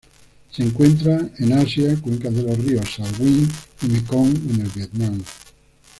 Se 0.49 0.63
encuentran 0.63 1.31
en 1.37 1.53
Asia: 1.53 1.95
cuencas 2.01 2.33
de 2.33 2.41
los 2.41 2.57
ríos 2.57 2.91
Salween 2.95 3.47
y 3.83 3.85
Mekong 3.85 4.35
en 4.49 4.61
el 4.61 4.67
Vietnam. 4.73 5.23